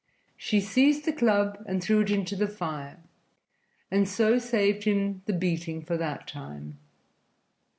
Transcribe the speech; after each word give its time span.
She 0.35 0.59
seized 0.59 1.05
the 1.05 1.13
club 1.13 1.63
and 1.67 1.79
threw 1.79 2.01
it 2.01 2.09
into 2.09 2.35
the 2.35 2.47
fire, 2.47 2.97
and 3.91 4.09
so 4.09 4.39
saved 4.39 4.85
him 4.85 5.21
the 5.27 5.33
beating 5.33 5.83
for 5.83 5.95
that 5.95 6.25
time. 6.25 6.79